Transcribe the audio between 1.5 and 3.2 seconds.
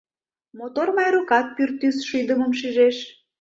пӱртӱс шӱдымым шижеш.